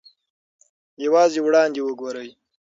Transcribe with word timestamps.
یوازې 1.05 1.39
وړاندې 1.43 1.79
وګورئ. 1.83 2.29